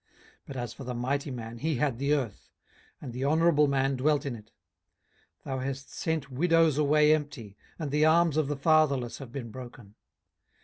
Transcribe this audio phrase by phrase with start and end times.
[0.47, 2.49] 18:022:008 But as for the mighty man, he had the earth;
[3.01, 4.49] and the honourable man dwelt in it.
[5.45, 9.51] 18:022:009 Thou hast sent widows away empty, and the arms of the fatherless have been
[9.51, 9.93] broken.